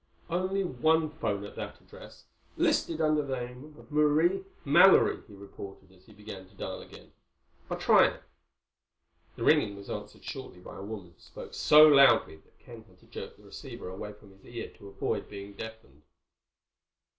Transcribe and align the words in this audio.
"Only 0.31 0.63
one 0.63 1.11
phone 1.11 1.43
at 1.45 1.55
that 1.57 1.79
address, 1.79 2.25
listed 2.57 2.99
under 2.99 3.21
the 3.21 3.35
name 3.35 3.75
of 3.77 3.91
Marie 3.91 4.43
Mallory," 4.65 5.21
he 5.27 5.35
reported, 5.35 5.91
as 5.91 6.07
he 6.07 6.11
began 6.11 6.47
to 6.47 6.55
dial 6.55 6.81
again. 6.81 7.11
"I'll 7.69 7.77
try 7.77 8.07
it." 8.07 8.23
The 9.35 9.43
ringing 9.43 9.75
was 9.75 9.91
answered 9.91 10.23
shortly 10.23 10.59
by 10.59 10.77
a 10.77 10.81
woman 10.83 11.11
who 11.13 11.19
spoke 11.19 11.53
so 11.53 11.85
loudly 11.85 12.37
that 12.37 12.57
Ken 12.57 12.81
had 12.85 12.97
to 13.01 13.05
jerk 13.05 13.37
the 13.37 13.43
receiver 13.43 13.89
away 13.89 14.13
from 14.13 14.31
his 14.31 14.43
ear 14.43 14.71
to 14.79 14.87
avoid 14.87 15.29
being 15.29 15.53
deafened. 15.53 16.01